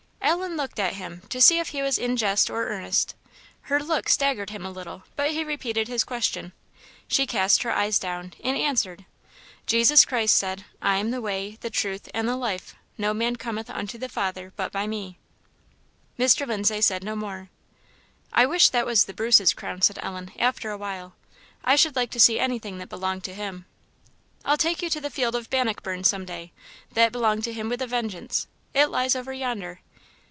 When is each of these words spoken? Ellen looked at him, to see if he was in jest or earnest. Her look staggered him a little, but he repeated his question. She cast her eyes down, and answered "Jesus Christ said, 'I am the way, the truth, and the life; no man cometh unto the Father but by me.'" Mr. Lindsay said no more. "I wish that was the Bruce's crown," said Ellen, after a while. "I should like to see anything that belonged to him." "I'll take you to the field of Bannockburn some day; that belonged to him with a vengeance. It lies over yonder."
Ellen 0.23 0.55
looked 0.55 0.79
at 0.79 0.93
him, 0.93 1.23
to 1.29 1.41
see 1.41 1.59
if 1.59 1.69
he 1.69 1.81
was 1.81 1.97
in 1.97 2.15
jest 2.15 2.49
or 2.49 2.67
earnest. 2.67 3.15
Her 3.63 3.83
look 3.83 4.07
staggered 4.07 4.49
him 4.51 4.65
a 4.65 4.71
little, 4.71 5.03
but 5.17 5.31
he 5.31 5.43
repeated 5.43 5.89
his 5.89 6.05
question. 6.05 6.53
She 7.07 7.27
cast 7.27 7.63
her 7.63 7.71
eyes 7.71 7.99
down, 7.99 8.33
and 8.41 8.55
answered 8.55 9.05
"Jesus 9.65 10.05
Christ 10.05 10.35
said, 10.35 10.63
'I 10.81 10.97
am 10.97 11.11
the 11.11 11.19
way, 11.19 11.57
the 11.59 11.69
truth, 11.69 12.07
and 12.13 12.29
the 12.29 12.37
life; 12.37 12.75
no 12.97 13.13
man 13.13 13.35
cometh 13.35 13.69
unto 13.69 13.97
the 13.97 14.07
Father 14.07 14.53
but 14.55 14.71
by 14.71 14.87
me.'" 14.87 15.17
Mr. 16.19 16.47
Lindsay 16.47 16.79
said 16.81 17.03
no 17.03 17.15
more. 17.15 17.49
"I 18.31 18.45
wish 18.45 18.69
that 18.69 18.85
was 18.85 19.05
the 19.05 19.13
Bruce's 19.13 19.53
crown," 19.53 19.81
said 19.81 19.99
Ellen, 20.01 20.31
after 20.39 20.69
a 20.71 20.77
while. 20.77 21.13
"I 21.65 21.75
should 21.75 21.97
like 21.97 22.11
to 22.11 22.19
see 22.21 22.39
anything 22.39 22.77
that 22.77 22.89
belonged 22.89 23.25
to 23.25 23.33
him." 23.33 23.65
"I'll 24.45 24.55
take 24.57 24.81
you 24.81 24.89
to 24.91 25.01
the 25.01 25.09
field 25.09 25.35
of 25.35 25.49
Bannockburn 25.49 26.05
some 26.05 26.23
day; 26.23 26.53
that 26.93 27.11
belonged 27.11 27.43
to 27.45 27.53
him 27.53 27.67
with 27.67 27.81
a 27.81 27.87
vengeance. 27.87 28.47
It 28.73 28.85
lies 28.87 29.13
over 29.13 29.33
yonder." 29.33 29.81